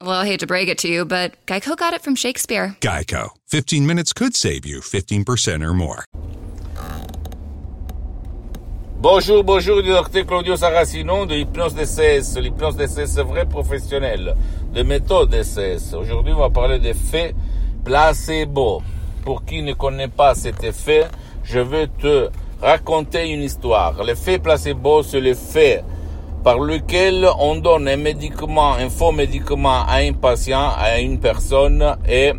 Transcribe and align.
Well, 0.00 0.12
I 0.12 0.26
hate 0.26 0.38
to 0.40 0.46
break 0.46 0.68
it 0.68 0.78
to 0.78 0.88
you, 0.88 1.04
but 1.04 1.34
Geico 1.46 1.76
got 1.76 1.92
it 1.92 2.02
from 2.02 2.14
Shakespeare. 2.14 2.76
Geico. 2.80 3.30
15 3.48 3.84
minutes 3.84 4.12
could 4.12 4.36
save 4.36 4.64
you 4.64 4.78
15% 4.80 5.60
or 5.60 5.74
more. 5.74 6.04
Bonjour, 9.00 9.42
bonjour 9.42 9.82
du 9.82 9.88
docteur 9.88 10.24
Claudio 10.24 10.54
Saracino 10.54 11.26
de 11.26 11.34
l'hypnose 11.34 11.74
DCS, 11.74 12.38
l'hypnose 12.38 12.76
DCS 12.76 13.24
vrai 13.24 13.44
professionnel, 13.44 14.36
de 14.72 14.82
méthode 14.84 15.30
DCS. 15.30 15.94
Aujourd'hui, 15.94 16.32
on 16.32 16.38
va 16.38 16.50
parler 16.50 16.78
des 16.78 16.94
faits 16.94 17.34
placebo. 17.84 18.82
Pour 19.24 19.44
qui 19.44 19.62
ne 19.62 19.72
connaît 19.72 20.06
pas 20.06 20.36
cet 20.36 20.62
effet, 20.62 21.08
je 21.42 21.58
vais 21.58 21.88
te 21.88 22.30
raconter 22.62 23.30
une 23.30 23.42
histoire. 23.42 24.04
L'effet 24.04 24.38
placebo, 24.38 25.02
c'est 25.02 25.20
l'effet 25.20 25.82
par 26.42 26.58
lequel 26.58 27.26
on 27.38 27.56
donne 27.56 27.88
un 27.88 27.96
médicament, 27.96 28.74
un 28.74 28.90
faux 28.90 29.12
médicament 29.12 29.84
à 29.86 29.96
un 29.96 30.12
patient, 30.12 30.70
à 30.76 31.00
une 31.00 31.18
personne 31.18 31.96
et, 32.08 32.32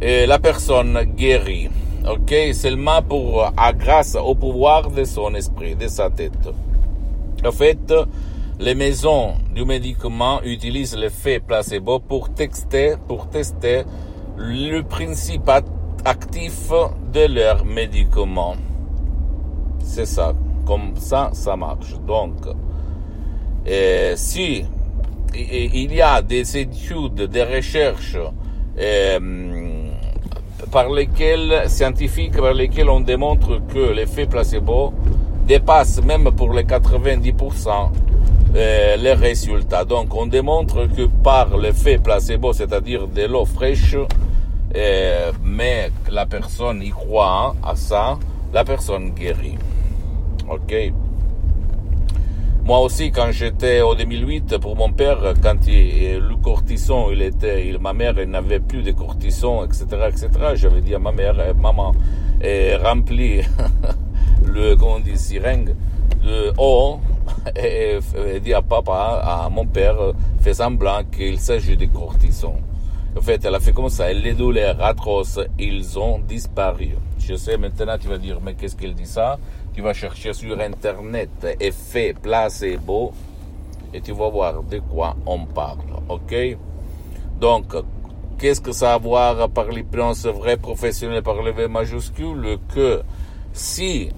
la 0.00 0.38
personne 0.38 0.96
guérit 1.16 1.68
ok, 2.08 2.54
seulement 2.54 3.02
pour, 3.02 3.50
à 3.56 3.72
grâce 3.72 4.16
au 4.16 4.34
pouvoir 4.34 4.90
de 4.90 5.04
son 5.04 5.34
esprit, 5.34 5.74
de 5.74 5.88
sa 5.88 6.10
tête. 6.10 6.48
En 7.44 7.52
fait, 7.52 7.92
les 8.58 8.74
maisons 8.74 9.34
du 9.54 9.64
médicament 9.64 10.40
utilisent 10.42 10.96
l'effet 10.96 11.40
placebo 11.40 12.00
pour 12.00 12.30
tester, 12.30 12.94
pour 13.06 13.28
tester 13.28 13.84
le 14.36 14.82
principe 14.82 15.50
actif 16.04 16.70
de 17.12 17.26
leur 17.26 17.64
médicament. 17.64 18.56
C'est 19.80 20.06
ça. 20.06 20.32
Comme 20.66 20.96
ça, 20.96 21.30
ça 21.32 21.56
marche. 21.56 21.94
Donc, 22.06 22.34
euh, 23.68 24.14
si 24.16 24.64
il 25.34 25.94
y 25.94 26.00
a 26.00 26.22
des 26.22 26.56
études, 26.56 27.26
des 27.26 27.44
recherches, 27.44 28.16
euh, 28.78 29.18
par 30.72 30.88
lesquels, 30.90 31.64
scientifiques 31.68 32.36
par 32.36 32.54
lesquels 32.54 32.88
on 32.88 33.00
démontre 33.00 33.60
que 33.72 33.92
l'effet 33.92 34.26
placebo 34.26 34.92
dépasse 35.46 36.02
même 36.02 36.30
pour 36.32 36.52
les 36.52 36.64
90% 36.64 37.90
euh, 38.54 38.96
les 38.96 39.12
résultats. 39.12 39.84
Donc 39.84 40.14
on 40.14 40.26
démontre 40.26 40.86
que 40.86 41.06
par 41.22 41.56
l'effet 41.56 41.98
placebo, 41.98 42.52
c'est-à-dire 42.52 43.06
de 43.06 43.26
l'eau 43.26 43.44
fraîche, 43.44 43.96
mais 45.44 45.90
la 46.10 46.26
personne 46.26 46.82
y 46.82 46.90
croit 46.90 47.54
à 47.62 47.76
ça, 47.76 48.18
la 48.52 48.64
personne 48.64 49.10
guérit. 49.10 49.58
Ok? 50.50 50.74
Moi 52.68 52.80
aussi, 52.80 53.10
quand 53.10 53.32
j'étais 53.32 53.80
au 53.80 53.94
2008 53.94 54.58
pour 54.58 54.76
mon 54.76 54.92
père, 54.92 55.32
quand 55.42 55.66
il, 55.66 56.18
le 56.18 56.36
cortison, 56.36 57.10
il 57.10 57.22
était, 57.22 57.74
ma 57.80 57.94
mère 57.94 58.14
n'avait 58.26 58.60
plus 58.60 58.82
de 58.82 58.92
cortison, 58.92 59.64
etc., 59.64 59.86
etc. 60.06 60.28
J'avais 60.52 60.82
dit 60.82 60.94
à 60.94 60.98
ma 60.98 61.10
mère, 61.10 61.34
maman, 61.56 61.94
eh, 62.42 62.76
remplis 62.76 63.40
le, 64.44 64.76
comment 64.76 64.96
on 64.96 65.00
dit, 65.00 65.16
seringue 65.16 65.74
de 66.22 66.52
eau 66.58 67.00
et, 67.56 68.00
et 68.34 68.40
dit 68.40 68.52
à 68.52 68.60
papa, 68.60 69.22
à 69.24 69.48
mon 69.48 69.64
père, 69.64 69.96
fais 70.42 70.52
semblant 70.52 71.04
qu'il 71.04 71.40
s'agit 71.40 71.78
de 71.78 71.86
cortison. 71.86 72.56
En 73.16 73.22
fait, 73.22 73.42
elle 73.46 73.54
a 73.54 73.60
fait 73.60 73.72
comme 73.72 73.88
ça. 73.88 74.10
Et 74.10 74.14
les 74.14 74.34
douleurs 74.34 74.84
atroces, 74.84 75.40
ils 75.58 75.98
ont 75.98 76.18
disparu. 76.18 76.90
Je 77.18 77.34
sais 77.34 77.56
maintenant, 77.56 77.96
tu 77.98 78.08
vas 78.08 78.18
dire, 78.18 78.38
mais 78.44 78.52
qu'est-ce 78.52 78.76
qu'elle 78.76 78.94
dit 78.94 79.06
ça? 79.06 79.38
Tu 79.78 79.84
vas 79.84 79.94
chercher 79.94 80.32
sur 80.32 80.58
Internet 80.58 81.30
effet 81.60 82.12
placebo 82.20 83.12
et 83.94 84.00
tu 84.00 84.10
vas 84.10 84.28
voir 84.28 84.64
de 84.64 84.80
quoi 84.80 85.14
on 85.24 85.46
parle. 85.46 86.02
OK? 86.08 86.34
Donc, 87.38 87.76
qu'est-ce 88.40 88.60
que 88.60 88.72
ça 88.72 88.90
a 88.90 88.94
à 88.94 88.98
voir 88.98 89.48
par 89.50 89.68
l'hypnose 89.68 90.26
vrai 90.26 90.56
professionnel 90.56 91.22
par 91.22 91.40
le 91.40 91.52
V 91.52 91.68
majuscule 91.68 92.58
Que 92.74 93.02
si 93.52 94.08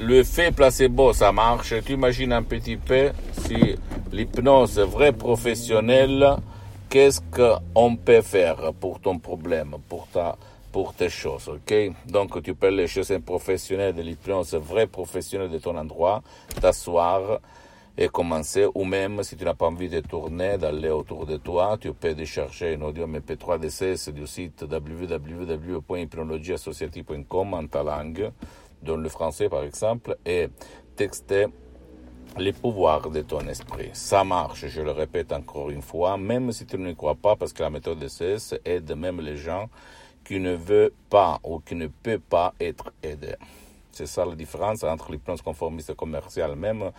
l'effet 0.00 0.50
placebo, 0.50 1.12
ça 1.12 1.30
marche, 1.30 1.72
tu 1.86 1.92
imagines 1.92 2.32
un 2.32 2.42
petit 2.42 2.76
peu 2.76 3.12
si 3.46 3.76
l'hypnose 4.10 4.80
vrai 4.80 5.12
professionnel, 5.12 6.26
qu'est-ce 6.88 7.20
qu'on 7.20 7.94
peut 7.94 8.22
faire 8.22 8.72
pour 8.80 8.98
ton 8.98 9.16
problème, 9.20 9.76
pour 9.88 10.08
ta 10.08 10.36
pour 10.72 10.94
tes 10.94 11.08
choses, 11.08 11.48
ok? 11.48 11.74
Donc 12.06 12.42
tu 12.42 12.54
peux 12.54 12.68
aller 12.68 12.86
chez 12.86 13.14
un 13.14 13.20
professionnel 13.20 13.94
de 13.94 14.02
l'hypnose, 14.02 14.54
vrai 14.54 14.86
professionnel 14.86 15.50
de 15.50 15.58
ton 15.58 15.76
endroit, 15.76 16.22
t'asseoir 16.60 17.40
et 17.98 18.08
commencer, 18.08 18.66
ou 18.74 18.84
même 18.84 19.22
si 19.22 19.36
tu 19.36 19.44
n'as 19.44 19.54
pas 19.54 19.66
envie 19.66 19.88
de 19.88 20.00
tourner, 20.00 20.56
d'aller 20.56 20.90
autour 20.90 21.26
de 21.26 21.36
toi, 21.36 21.76
tu 21.78 21.92
peux 21.92 22.14
décharger 22.14 22.76
un 22.76 22.82
audio 22.82 23.06
MP3 23.06 23.58
DCS 23.58 24.10
du 24.12 24.26
site 24.26 24.62
www.hypnologieassociative.com 24.62 27.54
en 27.54 27.66
ta 27.66 27.82
langue, 27.82 28.30
dans 28.82 28.96
le 28.96 29.08
français 29.08 29.48
par 29.48 29.64
exemple, 29.64 30.16
et 30.24 30.48
texter 30.96 31.46
les 32.38 32.52
pouvoirs 32.52 33.10
de 33.10 33.22
ton 33.22 33.40
esprit. 33.48 33.90
Ça 33.92 34.22
marche, 34.22 34.68
je 34.68 34.80
le 34.80 34.92
répète 34.92 35.32
encore 35.32 35.70
une 35.70 35.82
fois, 35.82 36.16
même 36.16 36.52
si 36.52 36.64
tu 36.64 36.78
ne 36.78 36.92
crois 36.92 37.16
pas, 37.16 37.34
parce 37.34 37.52
que 37.52 37.60
la 37.62 37.70
méthode 37.70 37.98
DCS 37.98 38.54
aide 38.64 38.96
même 38.96 39.20
les 39.20 39.36
gens 39.36 39.68
qui 40.30 40.38
ne 40.38 40.54
veut 40.54 40.94
pas 41.08 41.40
ou 41.42 41.58
qui 41.58 41.74
ne 41.74 41.88
peut 41.88 42.20
pas 42.20 42.54
être 42.60 42.92
aidé. 43.02 43.34
C'est 43.90 44.06
ça 44.06 44.24
la 44.24 44.36
différence 44.36 44.84
entre 44.84 45.10
l'hypnose 45.10 45.42
conformiste 45.42 45.92
commerciale 45.94 46.54
même 46.54 46.92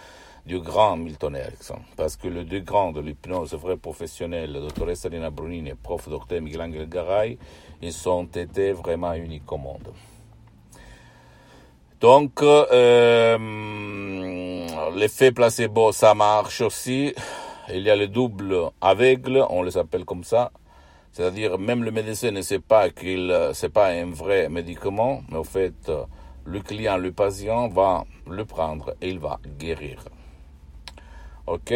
du 0.46 0.60
grand 0.60 0.98
Milton 0.98 1.38
Erickson. 1.38 1.80
Parce 1.96 2.18
que 2.18 2.28
les 2.28 2.44
deux 2.44 2.60
grands 2.60 2.92
de 2.92 3.00
l'hypnose 3.00 3.54
vrai 3.54 3.78
professionnel, 3.78 4.52
le 4.52 4.68
Dr. 4.68 4.90
Estelina 4.90 5.30
Brunini 5.30 5.70
et 5.70 5.76
prof 5.76 6.10
Dr. 6.10 6.42
Miguel 6.42 6.64
Angel 6.64 6.90
Garay, 6.90 7.38
ils 7.82 7.94
sont 7.94 8.26
été 8.26 8.74
vraiment 8.74 9.14
uniques 9.14 9.50
au 9.50 9.58
monde. 9.58 9.94
Donc, 12.02 12.44
euh, 12.44 13.38
l'effet 14.94 15.32
placebo, 15.32 15.94
ça 15.94 16.14
marche 16.14 16.60
aussi. 16.60 17.16
Il 17.74 17.84
y 17.84 17.90
a 17.90 17.96
le 17.96 18.10
double 18.10 18.72
aveugle, 18.82 19.46
on 19.50 19.64
les 19.64 19.78
appelle 19.78 20.04
comme 20.04 20.26
ça. 20.26 20.52
C'est-à-dire, 21.12 21.58
même 21.60 21.84
le 21.84 21.92
médecin 21.92 22.32
ne 22.32 22.42
sait 22.42 22.60
pas 22.60 22.90
qu'il, 22.90 23.34
c'est 23.54 23.70
pas 23.70 23.90
un 23.90 24.10
vrai 24.12 24.48
médicament, 24.50 25.24
mais 25.30 25.38
au 25.38 25.44
fait, 25.44 25.92
le 26.46 26.60
client, 26.62 26.98
le 26.98 27.12
patient 27.12 27.68
va 27.68 28.06
le 28.30 28.46
prendre 28.46 28.96
et 29.02 29.10
il 29.10 29.20
va 29.20 29.40
guérir. 29.60 30.06
Ok? 31.48 31.74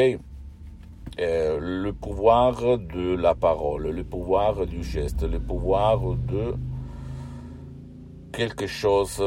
le 1.17 1.91
pouvoir 1.91 2.77
de 2.77 3.15
la 3.15 3.35
parole, 3.35 3.87
le 3.87 4.03
pouvoir 4.03 4.65
du 4.65 4.83
geste, 4.83 5.23
le 5.23 5.39
pouvoir 5.39 5.99
de 6.15 6.55
quelque 8.33 8.67
chose 8.67 9.23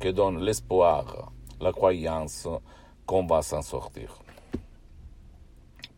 qui 0.00 0.12
donne 0.12 0.40
l'espoir, 0.40 1.32
la 1.60 1.72
croyance 1.72 2.48
qu'on 3.04 3.26
va 3.26 3.42
s'en 3.42 3.62
sortir. 3.62 4.20